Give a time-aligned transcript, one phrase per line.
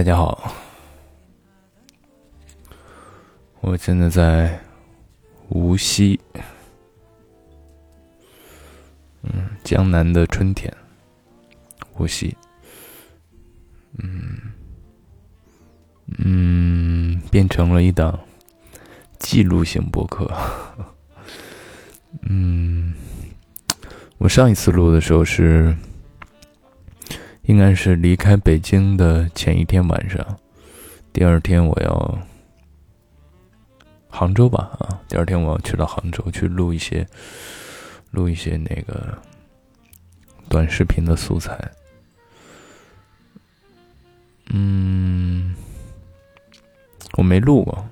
[0.00, 0.50] 大家好，
[3.60, 4.58] 我现在在
[5.50, 6.18] 无锡，
[9.20, 9.30] 嗯，
[9.62, 10.74] 江南的春天，
[11.98, 12.34] 无锡，
[13.98, 14.40] 嗯
[16.16, 18.18] 嗯，变成了一档
[19.18, 20.34] 记录型博客，
[22.24, 22.94] 嗯，
[24.16, 25.76] 我上一次录的时候是。
[27.50, 30.24] 应该是离开北京的前一天晚上，
[31.12, 32.18] 第二天我要
[34.08, 37.04] 杭州吧啊，第二天我要去到杭州去录一些
[38.12, 39.18] 录一些那个
[40.48, 41.58] 短视频的素材。
[44.50, 45.52] 嗯，
[47.14, 47.84] 我没录过，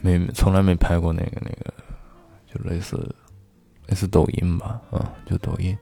[0.00, 1.72] 没从来没拍过那个那个，
[2.52, 3.14] 就类似
[3.86, 5.78] 类似抖音吧啊，就抖音。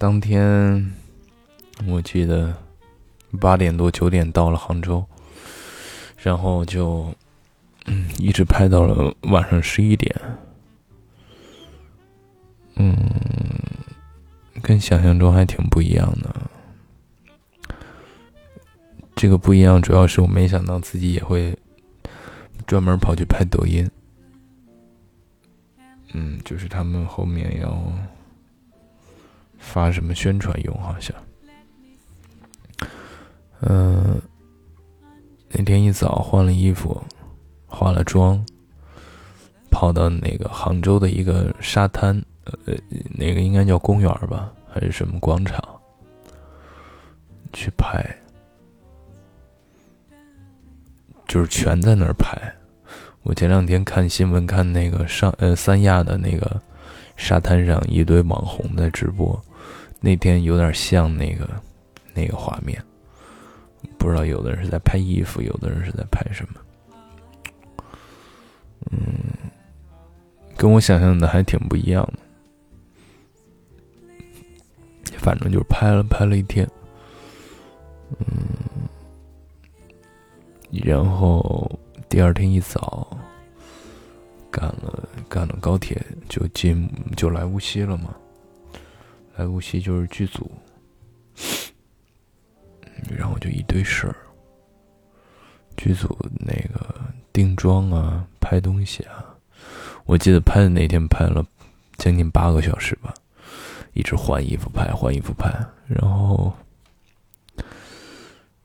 [0.00, 0.94] 当天，
[1.86, 2.56] 我记得
[3.38, 5.04] 八点多九点到了杭州，
[6.16, 7.14] 然后就
[7.84, 10.18] 嗯一直拍到了晚上十一点。
[12.76, 12.96] 嗯，
[14.62, 16.34] 跟想象中还挺不一样的。
[19.14, 21.54] 这个不一样，主要是我没想到自己也会
[22.66, 23.86] 专门跑去拍抖音。
[26.14, 27.92] 嗯，就是他们后面要。
[29.60, 30.74] 发什么宣传用？
[30.82, 31.14] 好像，
[33.60, 34.20] 嗯，
[35.50, 37.00] 那天一早换了衣服，
[37.66, 38.44] 化了妆，
[39.70, 42.74] 跑到那个杭州的一个沙滩，呃，
[43.10, 45.62] 那个应该叫公园吧，还是什么广场，
[47.52, 48.04] 去拍，
[51.28, 52.36] 就是全在那儿拍。
[53.22, 56.60] 我前两天看新闻，看那个上呃三亚的那个
[57.16, 59.40] 沙滩上一堆网红在直播。
[60.00, 61.48] 那天有点像那个
[62.14, 62.82] 那个画面，
[63.98, 66.60] 不知道有的人是在拍衣服，有的人是在拍什么。
[68.90, 68.98] 嗯，
[70.56, 72.18] 跟我想象的还挺不一样的。
[75.18, 76.66] 反正就是拍了拍了一天，
[78.20, 78.24] 嗯，
[80.70, 81.70] 然后
[82.08, 83.06] 第二天一早
[84.50, 88.14] 赶了赶了高铁就进就来无锡了嘛。
[89.40, 90.50] 来无锡就是剧组，
[93.08, 94.14] 然后就一堆事儿。
[95.78, 96.94] 剧组那个
[97.32, 99.24] 定妆啊，拍东西啊，
[100.04, 101.42] 我记得拍的那天拍了
[101.96, 103.14] 将近八个小时吧，
[103.94, 105.48] 一直换衣服拍，换衣服拍，
[105.86, 106.52] 然后，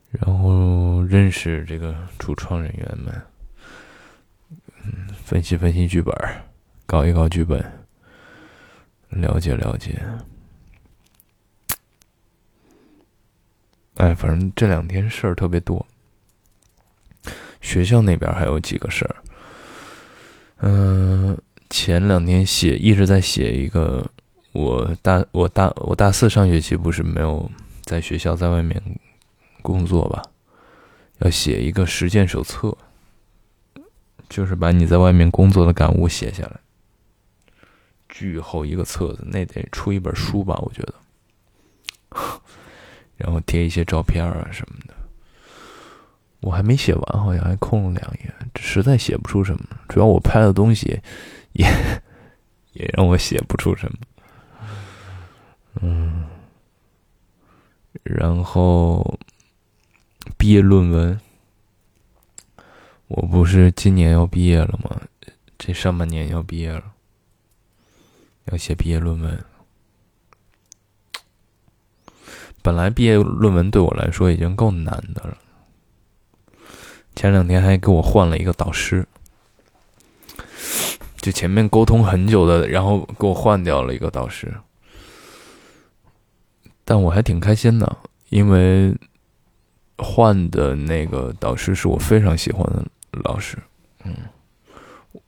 [0.10, 3.22] 然后认识这个主创人员们，
[4.84, 6.14] 嗯，分析分析剧本，
[6.86, 7.64] 搞一搞剧本，
[9.08, 10.04] 了解了解。
[13.96, 15.86] 哎，反正这两天事儿特别多。
[17.62, 19.16] 学校那边还有几个事儿。
[20.58, 21.38] 嗯，
[21.70, 24.10] 前两天写一直在写一个，
[24.52, 27.50] 我大我大我大四上学期不是没有
[27.84, 28.82] 在学校在外面
[29.62, 30.22] 工作吧？
[31.20, 32.78] 要写一个实践手册，
[34.28, 36.60] 就是把你在外面工作的感悟写下来。
[38.10, 40.56] 巨厚一个册子，那得出一本书吧？
[40.62, 40.94] 我觉得。
[43.18, 44.94] 然后贴一些照片啊什么的，
[46.42, 49.66] 我还没写完，好像还空了两页，实在写不出什么。
[49.88, 51.00] 主要我拍的东西
[51.54, 51.66] 也
[52.74, 53.98] 也让我写不出什么。
[55.82, 56.26] 嗯，
[58.04, 59.18] 然后
[60.38, 61.20] 毕业论文，
[63.08, 65.02] 我不是今年要毕业了吗？
[65.58, 66.84] 这上半年要毕业了，
[68.52, 69.46] 要写毕业论文。
[72.66, 75.38] 本来毕业论文对我来说已经够难的了，
[77.16, 79.06] 前两天还给我换了一个导师，
[81.18, 84.52] 就前面沟通很久的，然后给我换掉了一个导师，
[86.84, 87.98] 但我还挺开心的，
[88.30, 88.92] 因为
[90.00, 92.84] 换的那个导师是我非常喜欢的
[93.24, 93.60] 老师。
[94.04, 94.16] 嗯，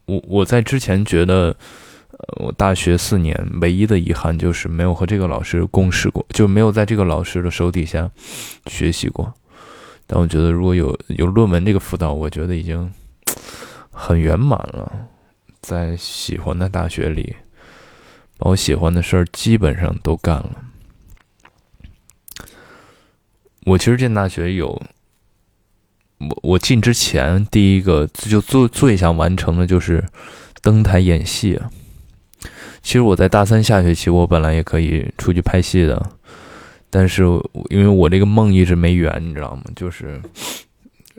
[0.05, 1.55] 我我在之前觉得，
[2.17, 8.09] 呃，我大学四年唯一的遗憾就是没有和这个老师共事过，就没有在这个老师的手底下
[8.65, 9.33] 学习过。
[10.07, 12.91] 但我觉得，如果有有论文这个辅导，我觉得已经
[13.91, 15.09] 很圆满了。
[15.59, 17.35] 在喜欢的大学里，
[18.37, 20.51] 把我喜欢的事儿基本上都干了。
[23.65, 24.81] 我其实进大学有，
[26.19, 30.05] 我我进之前第一个就最最想完成的就是
[30.61, 31.59] 登台演戏。
[32.87, 36.09] 其实我在大三下学期，我本来也可以出去拍戏的。
[36.89, 37.23] 但是
[37.69, 39.63] 因为我这个梦一直没圆，你知道吗？
[39.75, 40.21] 就是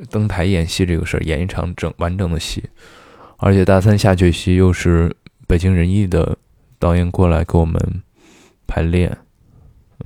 [0.09, 2.65] 登台演戏这个事儿，演一场整完整的戏，
[3.37, 5.15] 而且大三下学期又是
[5.47, 6.35] 北京人艺的
[6.79, 7.79] 导演过来给我们
[8.67, 9.15] 排练，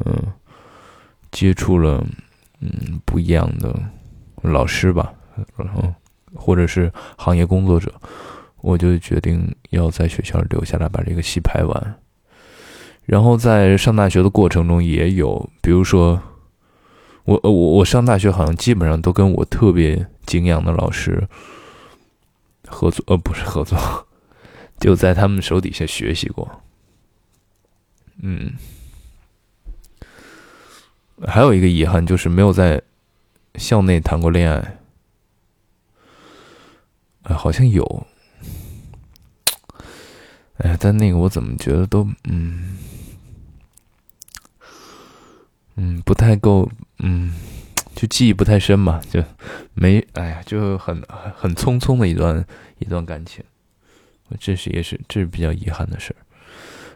[0.05, 0.20] 嗯，
[1.31, 2.05] 接触了
[2.58, 3.73] 嗯不一样的
[4.43, 5.15] 老师吧，
[5.56, 5.94] 然后
[6.35, 7.94] 或者是行业工作者，
[8.62, 12.00] 我就决定要在学校留下来把这个戏拍完。
[13.05, 16.23] 然后在上大学的过程中，也有，比如说，
[17.25, 21.29] 我我我上大学好像基本上都跟我特别敬仰的老师
[22.69, 24.06] 合作，呃，不是合作，
[24.79, 26.62] 就在他们手底下学习过。
[28.20, 28.53] 嗯，
[31.26, 32.81] 还有一个遗憾就是没有在
[33.56, 34.79] 校内谈过恋爱。
[37.25, 38.06] 哎，好像有，
[40.58, 42.76] 哎，但那个我怎么觉得都嗯。
[45.76, 47.32] 嗯，不太够，嗯，
[47.94, 49.25] 就记忆不太深嘛，就
[49.72, 51.02] 没，哎呀，就很
[51.34, 52.44] 很匆匆的一段
[52.78, 53.43] 一段感情，
[54.38, 56.20] 这是也是这是比较遗憾的事儿，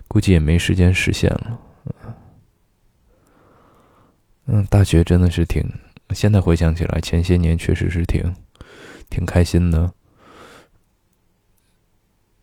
[0.06, 1.58] 估计也没时间实现了。
[4.44, 5.64] 嗯，大学真的是挺，
[6.10, 8.22] 现在回想起来，前些年确实是挺
[9.08, 9.90] 挺开心的，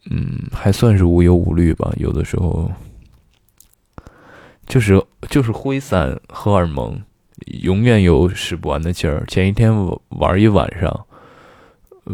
[0.09, 2.71] 嗯，还算是无忧无虑吧，有的时候。
[4.65, 6.99] 就是就是挥散荷尔蒙，
[7.61, 9.25] 永远有使不完的劲儿。
[9.27, 9.73] 前一天
[10.07, 11.05] 玩一晚上，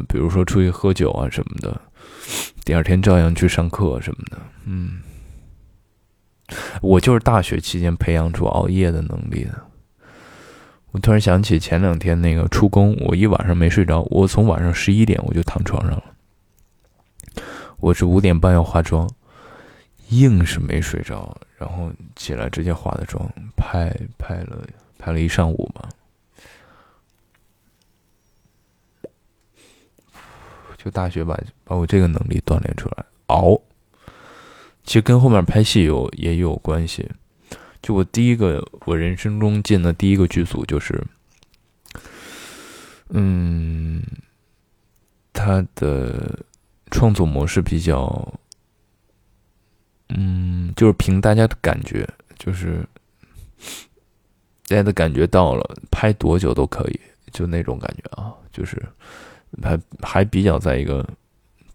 [0.08, 1.80] 比如说出去喝酒啊什么的，
[2.66, 4.38] 第二天照样去上课什么的。
[4.66, 5.00] 嗯，
[6.82, 9.54] 我就是大学期间培养出熬夜的能力的。
[10.92, 16.04] 我突然想起前两天那个出工，我一晚上没睡着，我从晚上十一点我就躺床上了，
[17.80, 19.10] 我是五点半要化妆。
[20.10, 24.66] 硬是没睡着，然后起来直接化的妆，拍拍了
[24.98, 25.88] 拍了一上午嘛，
[30.76, 33.06] 就大学把把我这个能力锻炼出来。
[33.28, 33.62] 熬，
[34.84, 37.08] 其实跟后面拍戏有也有关系。
[37.84, 41.06] 就我第一个我人生中进的第一个剧组就是，
[43.10, 44.02] 嗯，
[45.32, 46.40] 他的
[46.92, 48.34] 创作模式比较。
[50.12, 52.04] 嗯，就是凭大家的感觉，
[52.40, 52.84] 就是
[54.68, 57.00] 大家的感觉到了，拍多久都可以，
[57.32, 58.84] 就那种感觉啊，就是
[59.62, 61.08] 还还比较在一个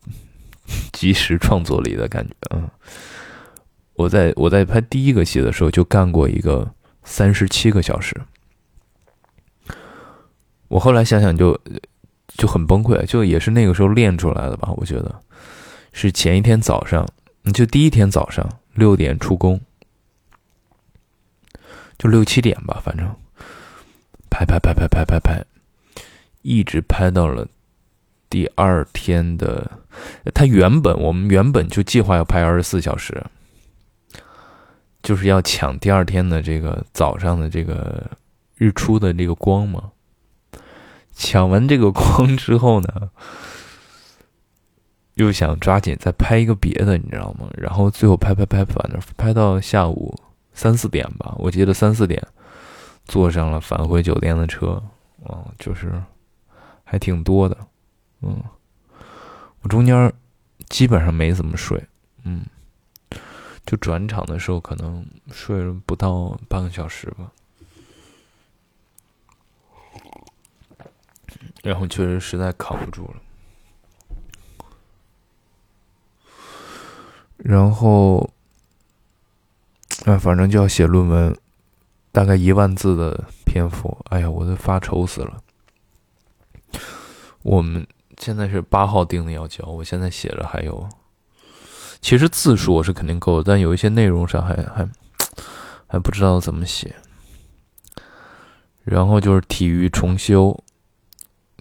[0.93, 2.69] 及时创作里的感觉啊。
[3.95, 6.69] 我在我在拍第一个戏的时候就干过一个
[7.05, 8.21] 三十七个小时，
[10.67, 11.57] 我后来想想就
[12.37, 15.15] 就很崩溃，就也是那个时候练出来的吧，我觉得
[15.93, 17.07] 是前一天早上。
[17.53, 19.61] 就第一天早上六点出工，
[21.99, 23.07] 就六七点吧，反正
[24.31, 25.45] 拍拍拍拍拍拍拍，
[26.41, 27.47] 一直拍到了
[28.31, 29.71] 第二天的。
[30.33, 33.23] 他原本我们原本就计划要拍二十四小时，
[35.03, 38.11] 就是要抢第二天的这个早上的这个
[38.57, 39.91] 日出的这个光嘛。
[41.15, 43.11] 抢完这个光之后呢？
[45.15, 47.49] 又想抓紧再拍一个别的，你知道吗？
[47.57, 50.13] 然后最后拍拍拍，反正拍到下午
[50.53, 52.21] 三四点吧，我记得三四点，
[53.05, 54.83] 坐上了返回酒店的车，
[55.25, 56.03] 啊，就是
[56.83, 57.57] 还挺多的，
[58.23, 58.43] 嗯，
[59.61, 60.13] 我中间
[60.69, 61.81] 基本上没怎么睡，
[62.25, 62.45] 嗯，
[63.65, 67.31] 就转场的时候可能睡了不到半个小时吧，
[71.65, 73.15] 然后确实实在扛不住了。
[77.39, 78.31] 然后，
[80.05, 81.37] 啊，反正就要写论文，
[82.13, 83.99] 大概一万字的篇幅。
[84.11, 85.43] 哎呀，我都发愁死了。
[87.43, 87.87] 我们
[88.19, 90.89] 现在是八号定的要交，我现在写了还有，
[92.01, 94.89] 其实字数我是肯定够，但有一些内容上还还
[95.87, 96.95] 还不知道怎么写。
[98.85, 100.64] 然后就是体育重修，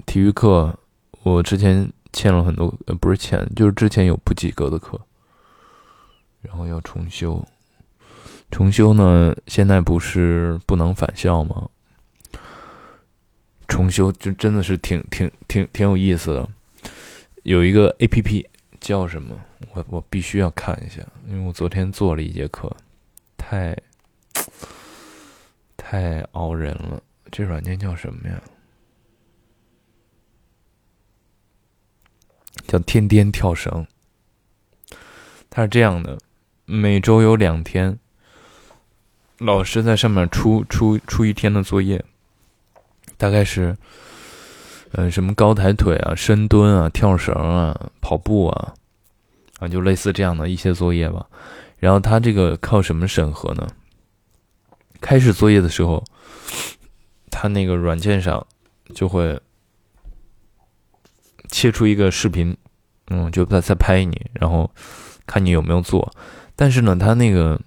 [0.06, 0.78] 体育课
[1.24, 5.00] 我之前欠了很多，呃，不是欠，就是之前有不及格的课，
[6.42, 7.46] 然后要重修。
[8.52, 11.70] 重修呢，现在不是不能返校吗？
[13.68, 16.48] 重修就真的是挺挺挺挺有意思的，
[17.44, 18.48] 有一个 A P P
[18.80, 19.36] 叫什么？
[19.74, 22.72] 我我必须要看一下，因为我昨天做了一节课，
[23.38, 23.76] 太
[25.76, 27.02] 太熬人了。
[27.32, 28.40] 这软件叫什么呀？
[32.74, 33.86] 叫天天跳绳。
[35.52, 36.18] 它是这样的，
[36.66, 38.00] 每周有两天，
[39.38, 42.04] 老师在上面出出出一天的作业，
[43.16, 43.78] 大概是，
[44.94, 48.74] 嗯，什么高抬腿啊、深蹲啊、跳绳啊、跑步啊，
[49.60, 51.28] 啊，就类似这样的一些作业吧。
[51.78, 53.68] 然后他这个靠什么审核呢？
[55.00, 56.04] 开始作业的时候。
[57.36, 58.46] 他那个软件上
[58.94, 59.42] 就会
[61.50, 62.56] 切出一个视频，
[63.08, 64.70] 嗯，就在在拍你，然后
[65.26, 66.14] 看你有没有做。
[66.56, 67.60] 但是呢，他那个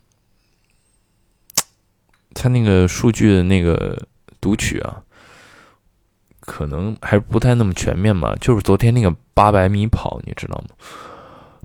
[2.35, 4.07] 他那个数据的那个
[4.40, 5.02] 读取啊，
[6.40, 8.35] 可能还不太那么全面吧。
[8.40, 10.75] 就是昨天那个八百米跑，你知道吗？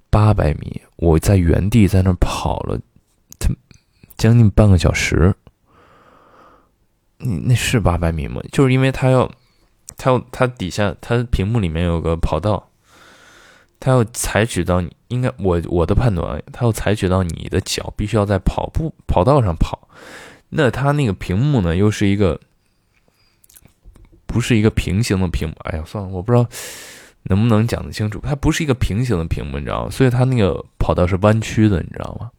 [0.10, 2.80] 八百米，我在原地在那跑了，
[3.40, 3.50] 他
[4.18, 5.34] 将近半个小时。
[7.20, 8.42] 你那是八百米吗？
[8.52, 9.32] 就是因为他要，
[9.96, 12.71] 他要，他底下他屏幕里面有个跑道，
[13.82, 19.90] 他要采取到你应该我我的判断，他要采取到你的脚必须要在跑步跑道上跑，
[20.48, 22.40] 那他那个屏幕呢又是一个
[24.26, 25.56] 不是一个平行的屏幕？
[25.66, 26.48] 哎呀，算了，我不知道
[27.24, 29.92] 能不能讲得清楚，它不是一个平行的屏幕，你知道吗？
[29.92, 32.32] 所以它那个跑道是弯曲的，你知道吗？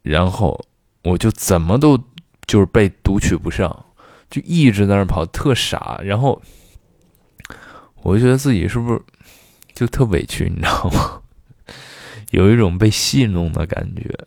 [0.00, 0.64] 然后。
[1.02, 1.98] 我就怎么都
[2.44, 3.86] 就是被读取不上，
[4.28, 5.98] 就一直在那跑，特傻。
[6.04, 6.42] 然后
[8.02, 9.00] 我就觉得自己是不是
[9.74, 11.20] 就特委屈，你知道吗？
[12.30, 14.18] 有一种被戏弄的感觉。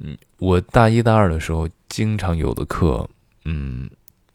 [0.00, 3.08] 嗯，我大一、大二的时候经常有的课，
[3.44, 3.88] 嗯，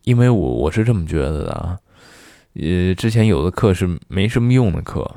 [0.03, 1.77] 因为我我是这么觉得的啊。
[2.53, 5.15] 呃，之前有的课是没什么用的课，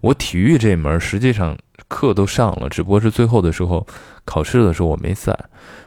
[0.00, 1.56] 我体育这门实际上。
[1.88, 3.86] 课都上了，只不过是最后的时候
[4.24, 5.32] 考试的时候我没在。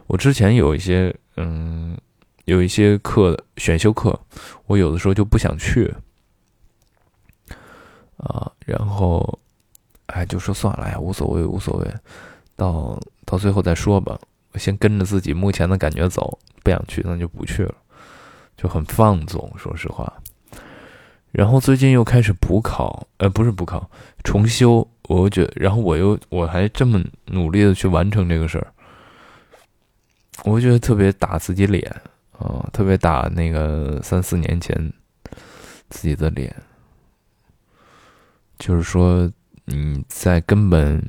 [0.07, 1.97] 我之前有一些嗯，
[2.49, 4.19] 有一些课选修课，
[4.65, 5.93] 我有的时候就不想去
[8.17, 8.51] 啊。
[8.65, 9.39] 然后
[10.07, 11.87] 哎，就说算了，哎，无所谓，无所谓，
[12.55, 14.19] 到到最后再说吧。
[14.51, 17.75] 我先跟着自己目前的感觉走，不想去那就不去了，
[18.57, 20.11] 就很放纵，说实话。
[21.31, 23.87] 然后最近又开始补考，呃，不是补考，
[24.23, 24.87] 重修。
[25.03, 28.67] 我又觉得，然后我又我还这么努力的去完成这个事儿，
[30.43, 31.83] 我觉得特别打自己脸
[32.39, 34.91] 啊，特别打那个三四年前
[35.89, 36.55] 自己的脸。
[38.57, 39.31] 就是说，
[39.65, 41.01] 你在根本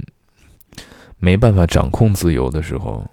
[1.19, 3.09] 没办法掌控自由的时候，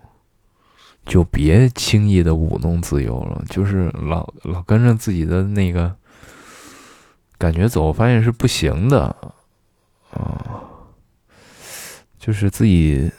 [1.05, 3.43] 就别轻易的舞弄自由了。
[3.49, 5.95] 就是老老跟着自己的那个
[7.37, 9.15] 感觉走，发现是不行的
[10.11, 10.63] 啊。
[12.19, 13.11] 就是自己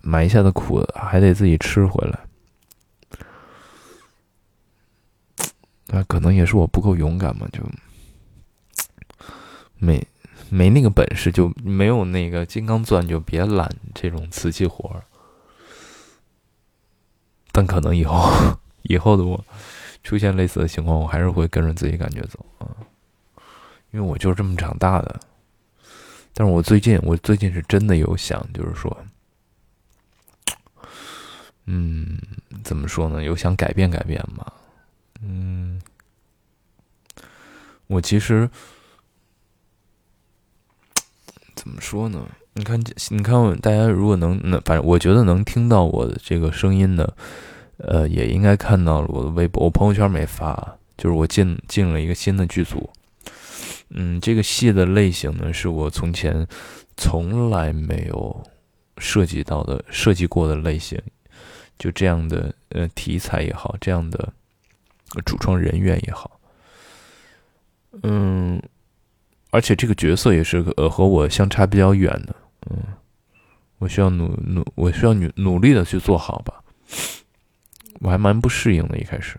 [0.00, 2.25] 埋下的苦，还得自己吃回来。
[5.88, 7.60] 那可能也是我不够勇敢嘛，就
[9.78, 10.06] 没
[10.50, 15.02] 没那个本事，就没有那个金刚钻，就别揽这种瓷器活儿。
[17.52, 18.30] 但可能以后
[18.82, 19.44] 以后的我
[20.02, 22.68] 出现类似的情况，我还是会跟着自己感觉走啊，
[23.92, 25.20] 因为我就是这么长大的。
[26.34, 28.94] 但是我最近，我最近是真的有想，就是说，
[31.64, 32.18] 嗯，
[32.62, 33.22] 怎么说呢？
[33.22, 34.52] 有想改变改变嘛？
[35.22, 35.80] 嗯，
[37.86, 38.48] 我其实
[41.54, 42.28] 怎么说呢？
[42.54, 42.80] 你看，
[43.10, 47.16] 你看，大家如果能，能，反正我觉得能听到我的这个声音的，
[47.78, 52.88] 呃，也应该看到了我的微博，我朋友圈没发，就是我进进了一个新的剧组。
[53.90, 56.46] 嗯，这个戏的类型呢，是我从前
[56.96, 58.44] 从来没有
[58.98, 61.00] 涉及到的、设计过的类型。
[61.78, 64.32] 就这样的呃题材也好，这样的
[65.22, 66.40] 主创人员也好，
[68.02, 68.62] 嗯，
[69.50, 72.36] 而且这个角色也是呃和我相差比较远的，
[72.70, 72.78] 嗯，
[73.78, 76.62] 我需要努努，我需要努努力的去做好吧。
[78.00, 79.38] 我还蛮不适应的，一开始，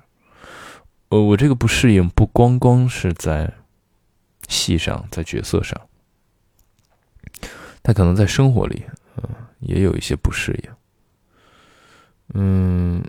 [1.10, 3.54] 呃，我这个不适应不光光是在。
[4.48, 5.78] 戏上，在角色上，
[7.84, 8.82] 他可能在生活里，
[9.18, 9.24] 嗯，
[9.60, 10.72] 也有一些不适应。
[12.34, 13.04] 嗯，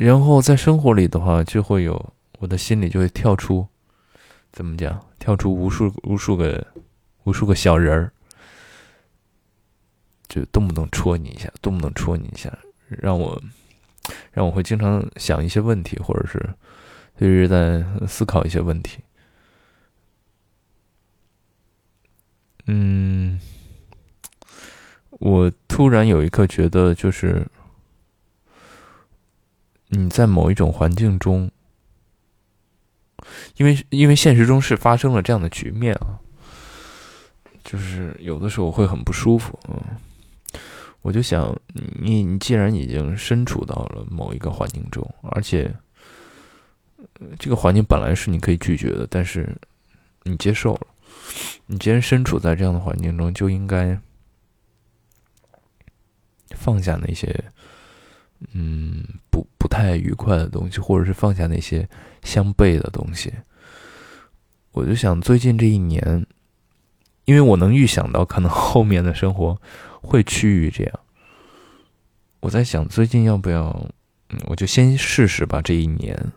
[0.00, 3.68] 然后在生活里的话，就会有我的心里就会跳出，
[4.50, 4.98] 怎么讲？
[5.18, 6.66] 跳出无数无数个
[7.24, 8.10] 无数个小人儿，
[10.26, 12.50] 就动不动戳你一下，动不动戳你一下，
[12.88, 13.38] 让我
[14.32, 16.48] 让我会经常想一些问题，或者是
[17.18, 19.00] 一直在思考一些问题。
[22.68, 23.38] 嗯，
[25.10, 27.46] 我突然有一刻觉得，就是
[29.90, 31.50] 你在某一种环境中，
[33.56, 36.18] 因为因为现实中是发生了这样的局面啊，
[37.62, 39.78] 就是有的时候会很不舒服，嗯，
[41.02, 41.54] 我就想，
[42.00, 45.74] 你你既然已经身处到了某一个环境中，而且
[47.38, 49.56] 这个环境本来是你可以拒绝的，但是
[50.22, 50.86] 你接受了。
[51.66, 53.98] 你既然身处在这样的环境中，就应该
[56.50, 57.44] 放下那些
[58.52, 61.88] 嗯不太愉快的东西，或者是放下那些
[62.22, 63.32] 相悖的东西。
[64.72, 66.26] 我就想，最近这一年，
[67.24, 69.58] 因为我能预想到可能后面的生活
[70.02, 71.00] 会趋于这样，
[72.40, 73.68] 我在想，最近要不要，
[74.28, 76.32] 嗯，我就先试试吧，这一年。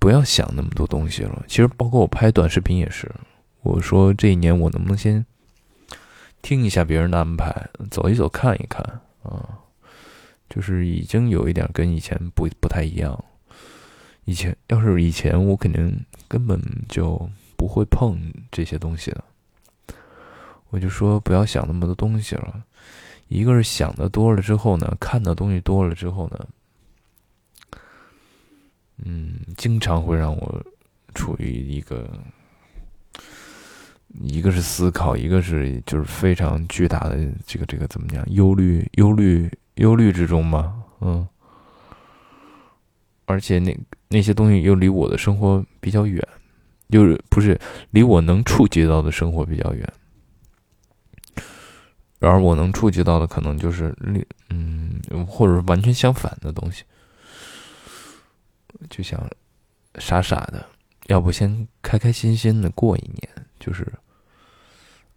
[0.00, 1.44] 不要想那么多东西了。
[1.46, 3.10] 其实，包括我拍短视频也是。
[3.60, 5.24] 我说这一年我能不能先
[6.40, 8.82] 听一下别人的安排，走一走，看一看
[9.22, 9.58] 啊？
[10.54, 13.24] 就是已经有一点跟以前不不太一样。
[14.26, 18.18] 以前要是以前，我肯定根本就不会碰
[18.50, 19.24] 这些东西的。
[20.68, 22.62] 我就说不要想那么多东西了。
[23.28, 26.46] 一个是想的多了之后呢，看的东西多了之后呢。
[29.04, 30.64] 嗯，经常会让我
[31.14, 32.08] 处于一个，
[34.20, 41.26] 一个是思考，一个是就是非常巨大的这个这个怎么讲，忧虑、忧虑、忧虑之中嘛，嗯，
[43.24, 43.76] 而且那
[44.08, 46.26] 那些东西又离我的生活比较远，
[46.90, 47.58] 就是不是
[47.90, 49.92] 离我能触及到的生活比较远，
[52.18, 53.94] 然而我能触及到的可能就是
[54.50, 56.84] 嗯，或者完全相反的东西。
[58.90, 59.20] 就想
[59.96, 60.66] 傻傻的，
[61.06, 63.86] 要不先开开心心的过一年，就是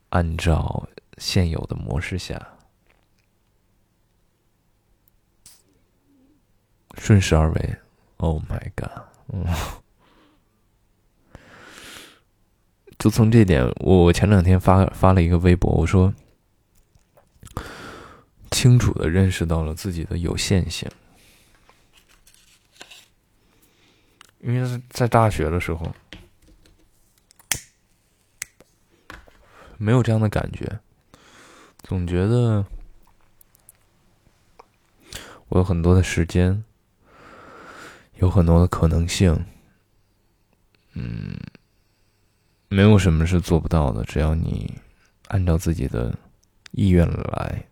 [0.09, 0.87] 按照
[1.17, 2.39] 现有的模式下，
[6.97, 7.75] 顺势而为。
[8.17, 9.03] Oh my god！
[9.27, 9.45] 嗯，
[12.97, 16.13] 就从这点，我我前两天发发了一个微博，我说
[18.51, 20.89] 清楚的认识到了自己的有限性。
[24.39, 25.93] 因为在大学的时候，
[29.77, 30.79] 没有这样的感觉，
[31.83, 32.63] 总觉得
[35.49, 36.63] 我有很多的时间，
[38.15, 39.45] 有很多的可能性，
[40.93, 41.37] 嗯，
[42.69, 44.73] 没有什么是做不到的，只要你
[45.27, 46.17] 按照自己的
[46.71, 47.65] 意愿来。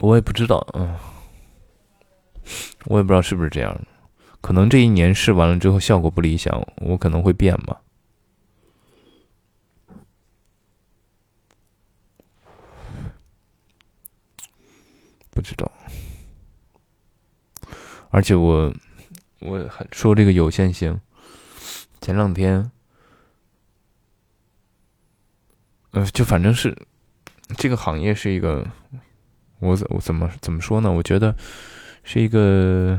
[0.00, 0.96] 我也不知道，嗯。
[2.86, 3.78] 我也不知道是不是这样，
[4.40, 7.80] 可能这一年试完了之后效果不理想，我可能会变吧。
[15.30, 15.70] 不知道。
[18.10, 18.72] 而且我，
[19.40, 21.00] 我还说这个有限性。
[22.00, 22.70] 前两天，
[25.90, 26.76] 呃，就反正是
[27.56, 28.66] 这个行业是一个，
[29.58, 30.90] 我怎我怎么怎么说呢？
[30.90, 31.36] 我觉得。
[32.02, 32.98] 是一个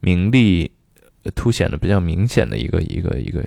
[0.00, 0.72] 名利
[1.34, 3.46] 凸显的比较明显的一个一个一个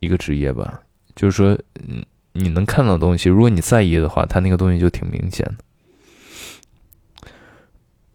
[0.00, 0.82] 一个职业吧，
[1.14, 7.30] 就是说，嗯，你能看到东西，如果你在意的话，它那个东西就挺明显的。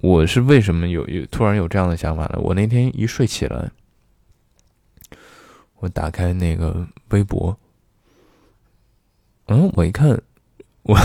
[0.02, 2.40] 我是为什么有有突然有这样的想法呢？
[2.40, 3.72] 我那天一睡起来，
[5.80, 7.58] 我打开那个微博，
[9.48, 10.22] 嗯，我一看，
[10.84, 10.96] 我。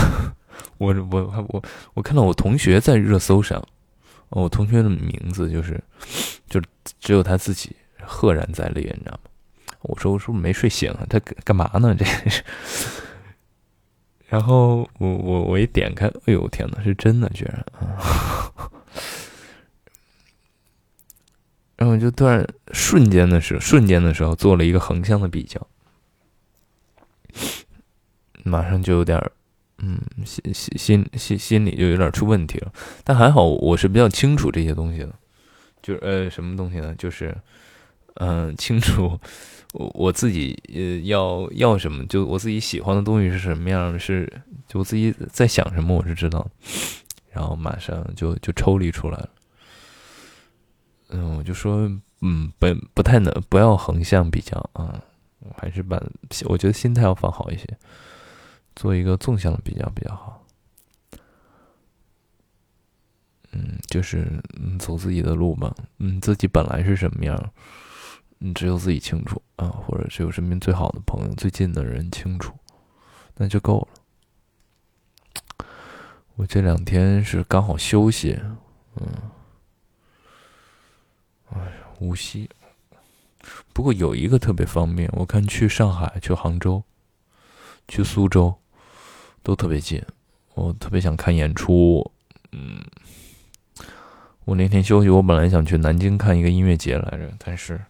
[0.77, 3.61] 我我我我看到我同学在热搜上，
[4.29, 5.81] 我同学的名字就是，
[6.49, 6.61] 就
[6.99, 9.29] 只有他自己赫然在列，你知道吗？
[9.81, 11.05] 我说我是不是没睡醒啊？
[11.09, 11.95] 他干嘛呢？
[11.95, 12.43] 这是。
[14.27, 18.51] 然后我我我一点开，哎呦天哪，是真的，居然啊！
[21.77, 25.67] 然后就突然瞬间的时候瞬间的时候做了一个横向的比较，
[28.43, 29.31] 马上就有点。
[29.79, 32.71] 嗯，心心心心心里就有点出问题了，
[33.03, 35.13] 但还好我是比较清楚这些东西的，
[35.81, 36.95] 就是呃什么东西呢？
[36.97, 37.35] 就是
[38.13, 39.19] 嗯，清楚
[39.75, 44.31] 我我自己呃要要什么，就我自己喜欢的东西是什么样，是
[44.67, 46.49] 就我自己在想什么，我是知道，
[47.31, 49.29] 然后马上就就抽离出来了。
[51.09, 55.03] 嗯，我就说，嗯，不不太能不要横向比较啊，
[55.39, 56.01] 我还是把
[56.45, 57.65] 我觉得心态要放好一些，
[58.75, 60.41] 做一个纵向的比较比较好。
[63.51, 65.75] 嗯，就是嗯，走自己的路吧。
[65.99, 67.53] 嗯，自己本来是什么样，
[68.37, 72.53] 你，只有自己清楚啊，或者只有身边最好的朋友、最近的人清楚，
[73.35, 75.67] 那就够了。
[76.35, 78.39] 我这两天是刚好休息，
[78.95, 79.07] 嗯，
[81.51, 82.49] 哎呀，无锡。
[83.71, 86.83] 不过有一个特别方便，我看去上海、去杭州、
[87.87, 88.53] 去苏州
[89.43, 90.03] 都特别近。
[90.55, 92.11] 我特别想看演出，
[92.51, 92.83] 嗯。
[94.45, 97.83] 我那天休息，我本来想去南京看一个音乐节来着，但是，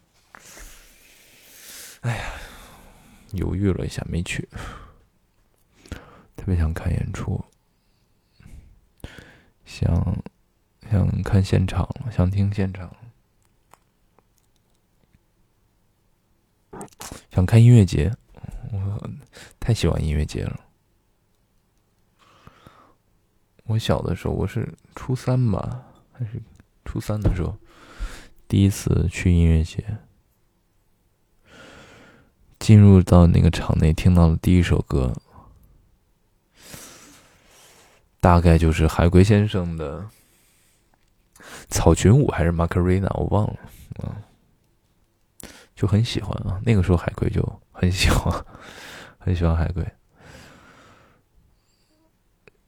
[2.06, 2.24] 哎呀，
[3.32, 4.48] 犹豫了一下没去。
[6.36, 7.44] 特别想看演出，
[9.64, 10.22] 想
[10.88, 12.94] 想看现场，想听现场，
[17.28, 18.14] 想看音乐节。
[18.70, 19.10] 我
[19.58, 20.60] 太喜欢音乐节了。
[23.64, 25.84] 我小的时候，我是初三吧。
[26.12, 26.40] 还是
[26.84, 27.58] 初三的时候，
[28.46, 29.98] 第一次去音乐节，
[32.66, 35.14] 进入到那个场内，听到的第一首歌，
[38.20, 40.00] 大概就是海龟先生的
[41.68, 43.56] 《草裙舞》还是《玛格丽娜》，我忘了，
[44.02, 46.60] 嗯，就很喜欢啊。
[46.66, 48.44] 那个时候海龟就很喜欢，
[49.16, 49.84] 很喜欢海龟。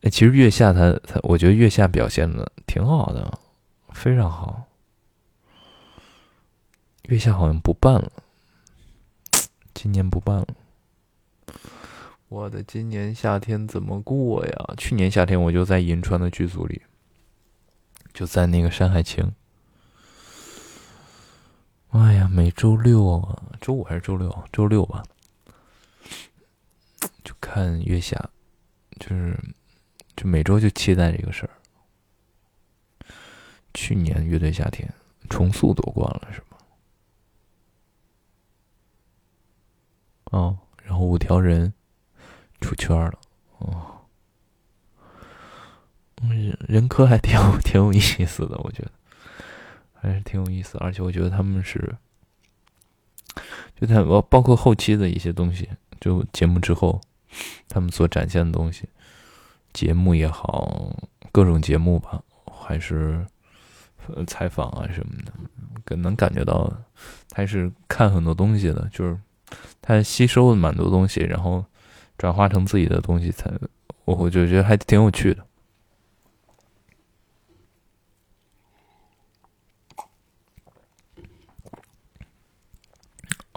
[0.02, 3.36] 哎，其实月下他他，我觉得月下表现的挺好的，
[3.90, 4.62] 非常好。
[7.06, 8.12] 月下好像不办了，
[9.80, 10.48] 今年不办了。
[12.28, 14.74] 我的今年夏天怎么过呀？
[14.76, 16.82] 去年夏天我就在银川的剧组里，
[18.12, 19.32] 就在那个《山海情》。
[21.96, 24.44] 哎呀，每周六啊，周五还是周六？
[24.52, 25.04] 周六吧，
[27.22, 28.30] 就看月下，
[28.98, 29.38] 就是。
[30.16, 31.50] 就每周就期待这个事儿。
[33.72, 34.92] 去年乐队夏天
[35.30, 36.47] 重塑夺冠了，是吧？
[40.30, 41.72] 哦，然后五条人
[42.60, 43.18] 出圈了，
[43.58, 44.02] 哦，
[46.22, 48.90] 人人科还挺 挺有意思的，我觉得
[49.94, 51.96] 还是挺有意思，而且我觉得他们是，
[53.74, 55.68] 就他包包括后期的一些东西，
[56.00, 57.00] 就节目之后
[57.68, 58.88] 他们所展现的东西。
[59.74, 60.96] 节目也好，
[61.30, 63.24] 各种节目吧，还是
[64.26, 65.12] 采访啊什么
[65.84, 66.72] 的，能感觉到
[67.28, 69.16] 他是看很多东西的，就是
[69.80, 71.64] 他吸收了蛮多东西，然后
[72.16, 73.50] 转化成自己的东西，才
[74.04, 75.46] 我我就觉得还挺有趣的。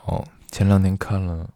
[0.04, 1.50] 哦，前两天看了。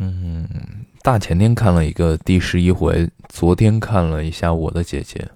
[0.00, 5.28] 嗯，大前天看了一个第十一回，昨天看了一下我的姐姐，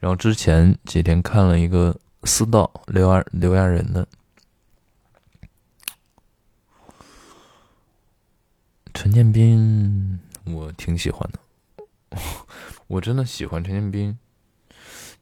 [0.00, 4.06] 然后之前几天看了一个私道刘亚刘亚仁的
[8.96, 11.38] 陈建斌，我挺喜欢的，
[12.88, 14.18] 我真的喜欢陈建斌。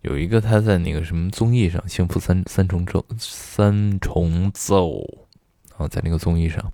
[0.02, 5.02] 有一个他在那个什么综艺上，《幸福三三重奏》三重奏，
[5.76, 6.72] 啊在那个综艺上。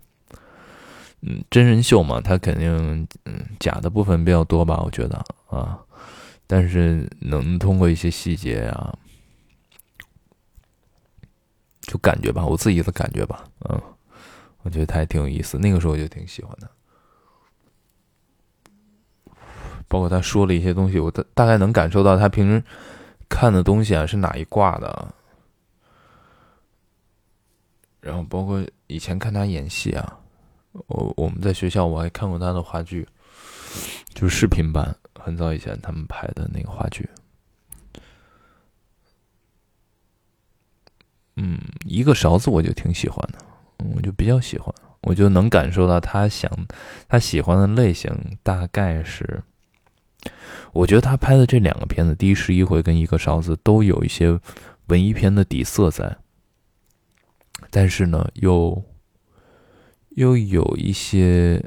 [1.22, 5.80] 嗯，真人秀嘛，他肯定嗯假的部分比较多吧，我觉得啊，
[6.46, 8.94] 但是能通过一些细节啊，
[11.80, 13.82] 就感觉吧，我自己的感觉吧，嗯，
[14.62, 16.70] 我觉得他还挺有意思，那个时候我就挺喜欢的，
[19.90, 22.62] 包括他说了一些东西，我大大概能感受到他平时
[23.29, 25.12] 看的东西啊是哪一挂的，
[28.00, 30.16] 然后包括以前看他演戏啊。
[30.87, 33.05] 我我们在学校我还看过他的话剧，
[34.14, 37.11] 就是视频版，很早以前他们拍的那个话剧。
[41.35, 43.44] 嗯，一个勺子我就挺喜欢的，
[43.96, 46.48] 我就比较喜欢，我就能感受到他想
[47.09, 49.42] 他喜欢的类型大概是，
[50.72, 54.38] 我觉得他拍的这两个片子，《第十一回》跟《一个勺子》都有一些
[54.87, 56.16] 文艺片的底色在，
[57.70, 58.83] 但是呢又。
[60.16, 61.64] 又有一些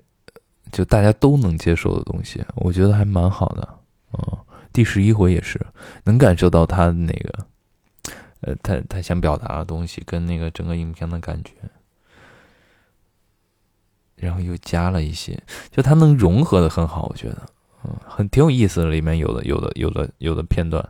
[0.69, 3.79] 就大家都能接受的东西，我觉得还蛮好的。
[4.11, 4.37] 嗯，
[4.73, 5.59] 第十一回也是
[6.03, 7.45] 能感受到他那个，
[8.41, 11.53] 呃，他他想表达的东西跟那个整个影片的感觉，
[14.17, 17.47] 然后又加了一些，就它能融合的很好，我觉得，
[17.83, 18.89] 嗯，很挺有意思的。
[18.89, 20.87] 里面有的有的有的有的片段，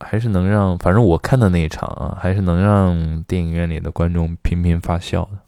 [0.00, 5.38] 还是能让，反正我看的那一场啊，还是能让电影院里的观众频频发笑的。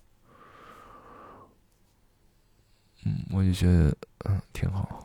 [3.04, 5.02] 嗯，我就觉得，嗯，挺好。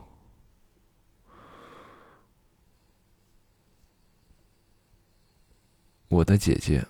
[6.10, 6.86] 我的姐姐，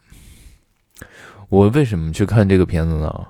[1.50, 3.28] 我为什么去看这个片子呢？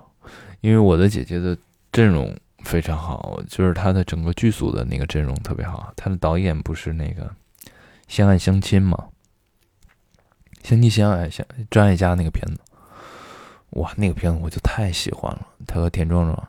[0.62, 1.58] 因为我的姐姐的
[1.92, 5.92] 阵容非常好，就是他的整个剧组的那个阵容特别好。
[5.96, 7.26] 他的导演不是那个
[8.08, 9.10] 《相爱相亲》吗？
[10.68, 12.60] 《相亲相爱相张艾嘉那个片子，
[13.72, 15.48] 哇，那个片子我就太喜欢了。
[15.66, 16.48] 他和田壮壮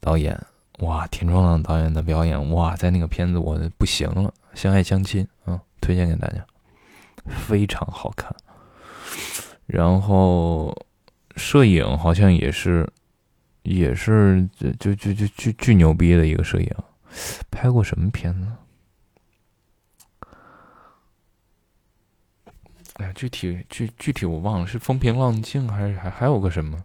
[0.00, 0.38] 导演，
[0.80, 6.44] 哇，田壮壮导演的表演，哇，在那个片子我不行了，《相爱相亲》啊，推荐给大家。
[7.28, 8.34] 非常好看，
[9.66, 10.74] 然后
[11.36, 12.90] 摄影好像也是，
[13.62, 16.70] 也是就就就巨巨牛逼的一个摄影，
[17.50, 18.46] 拍过什么片子？
[22.94, 26.84] 哎呀，具体具具体我忘了，是风平浪静还是还还有个什么？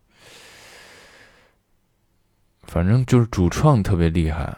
[2.63, 4.57] 反正就是主创特别厉害。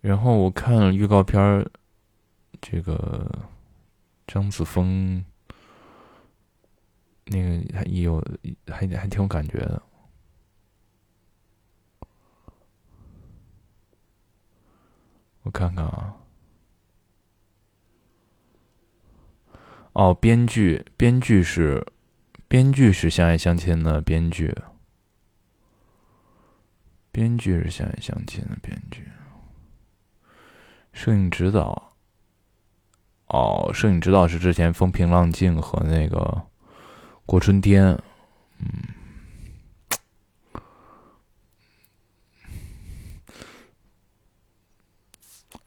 [0.00, 1.64] 然后我看预告片儿。
[2.66, 3.30] 这个
[4.26, 5.22] 张子枫，
[7.34, 8.24] 那个还有
[8.68, 9.82] 还还挺有感觉的。
[15.42, 16.16] 我看看啊，
[19.92, 21.84] 哦，编剧编剧是
[22.46, 24.56] 编剧是相爱相亲的编剧，
[27.10, 29.08] 编剧是相爱相亲的编剧，
[30.92, 31.90] 摄影指导。
[33.26, 36.18] 哦，摄影指导是之前《风平浪静》和那个
[37.26, 37.86] 《过春天》，
[38.58, 38.66] 嗯，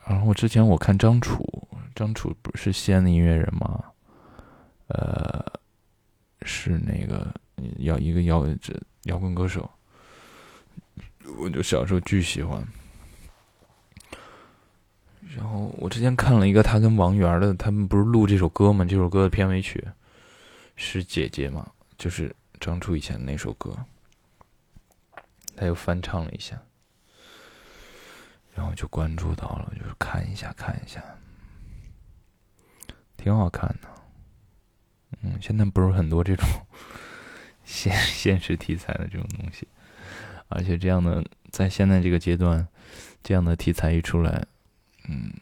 [0.06, 3.84] 然后之前我看张楚，张楚不是西安的音乐人吗？
[4.88, 5.46] 呃，
[6.44, 7.34] 是那个
[7.80, 9.70] 摇一个摇这摇滚歌手，
[11.38, 12.66] 我就小时候巨喜欢。
[15.36, 18.86] 然后我之前看了一个他跟王源的，他们不是录这首歌吗？
[18.86, 19.86] 这首歌的片尾曲
[20.78, 23.76] 是《姐姐》嘛，就是张楚以前那首歌，
[25.56, 26.58] 他又翻唱了一下，
[28.54, 31.04] 然后就关注到了，就是看一下看一下，
[33.18, 33.90] 挺好看的。
[35.24, 36.46] 嗯，现在不是很多这种
[37.66, 39.68] 现现实题材的这种东西，
[40.48, 42.68] 而且这样的在现在这个阶段，
[43.24, 44.46] 这样的题材一出来。
[45.10, 45.34] 嗯，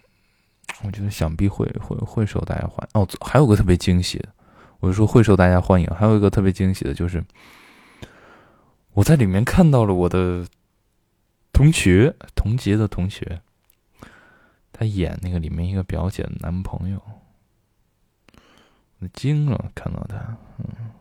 [0.84, 3.06] 我觉得想必会会会受大家欢哦。
[3.19, 4.30] 还有个特别惊喜的，
[4.79, 5.88] 我就说会受大家欢迎。
[5.88, 7.23] 还有一个特别惊喜的就是，
[8.93, 10.47] 我在里面看到了我的
[11.51, 13.41] 同学同级的同学，
[14.71, 17.01] 他演那个里面一个表姐的男朋友，
[18.99, 20.91] 我惊了，看到他，嗯，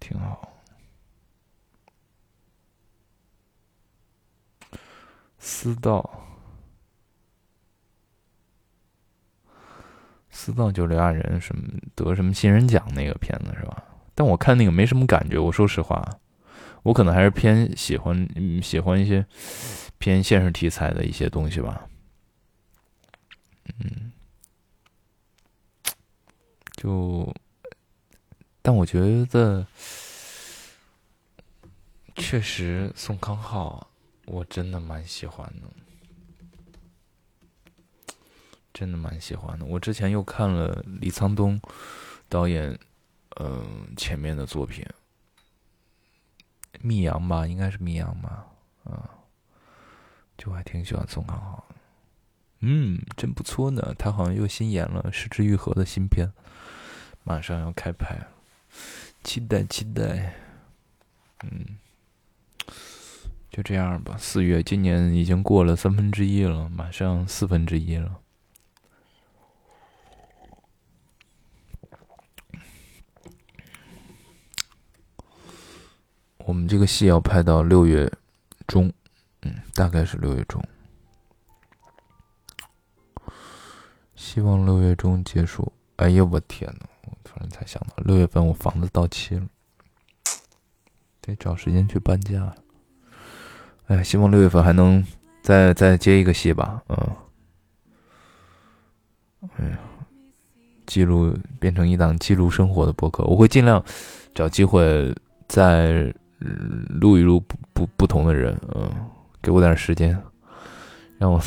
[0.00, 0.48] 挺好。
[5.38, 6.31] 私道，
[10.42, 11.62] 私道就刘亚仁什么
[11.94, 13.80] 得什么新人奖那个片子是吧？
[14.12, 15.38] 但我看那个没什么感觉。
[15.38, 16.04] 我说实话，
[16.82, 18.28] 我可能还是偏喜欢
[18.60, 19.24] 喜欢一些
[19.98, 21.86] 偏现实题材的一些东西吧。
[23.78, 24.10] 嗯，
[26.72, 27.32] 就，
[28.62, 29.64] 但我觉得
[32.16, 33.86] 确实宋康昊。
[34.26, 35.68] 我真的蛮喜欢的，
[38.82, 39.64] 真的蛮喜欢的。
[39.64, 41.60] 我之前又看了李沧东
[42.28, 42.76] 导演，
[43.38, 44.84] 嗯，前面的作品，
[46.80, 48.44] 《密阳》吧，应该是《密阳》吧，
[48.82, 49.08] 啊，
[50.36, 51.64] 就还挺喜欢宋康昊，
[52.58, 53.94] 嗯，真不错呢。
[53.96, 56.32] 他好像又新演了《失之愈合》的新片，
[57.22, 58.18] 马上要开拍，
[59.22, 60.34] 期待期待，
[61.44, 61.78] 嗯。
[63.48, 68.18] 就这样吧，四月，今年已经过了三分之一了，马上四分之一了。
[76.44, 78.10] 我们这个戏要拍到六月
[78.66, 78.92] 中，
[79.42, 80.62] 嗯，大概是六月中，
[84.16, 85.72] 希望六月中结束。
[85.96, 89.46] 哎呀，我天呐，我突然才想到，六月份我房子到期了，
[91.20, 92.52] 得找时间去搬家。
[93.86, 95.04] 哎，希望六月份还能
[95.42, 96.96] 再再接一个戏吧，嗯，
[99.58, 99.78] 哎呀，
[100.86, 103.84] 记录变成一档记录生活的博客，我会尽量
[104.34, 105.14] 找机会
[105.46, 106.12] 在
[106.88, 108.90] 录一录不不不同的人，嗯，
[109.40, 110.16] 给我点时间，
[111.18, 111.40] 让我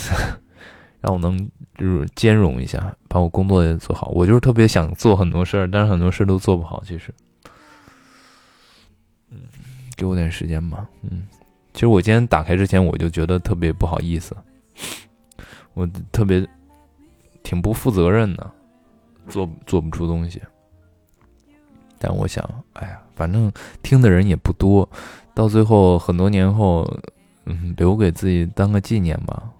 [1.01, 1.37] 让我能
[1.77, 4.07] 就是兼容一下，把我工作也做好。
[4.09, 6.83] 我就是特别想做很多事儿，但是很多事都做不好。
[6.85, 7.13] 其实，
[9.29, 9.39] 嗯，
[9.95, 11.27] 给我点时间吧，嗯。
[11.73, 14.33] 其实我今天打开之前，我就觉得特别不好意思，
[15.73, 16.47] 我特别
[17.43, 18.51] 挺不负责任的，
[19.27, 20.41] 做做不出东西。
[21.99, 23.51] 但我想，哎呀，反正
[23.81, 24.87] 听的人也不多，
[25.33, 26.85] 到最后很多年后，
[27.45, 29.51] 嗯，留给自己当个纪念吧。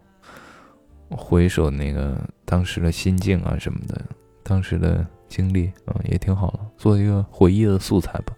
[1.10, 4.02] 回首那个当时的心境啊什么的，
[4.44, 8.34] 当时的经历啊，也挺好的，做一个回忆的素材吧。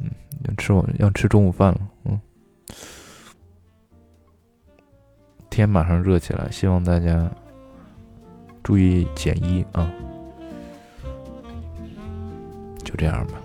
[0.00, 0.10] 嗯，
[0.48, 1.80] 要吃我要吃中午饭了。
[2.04, 2.20] 嗯，
[5.50, 7.30] 天马上热起来，希望大家
[8.62, 9.92] 注意减衣啊。
[12.90, 13.40] 就这样吧。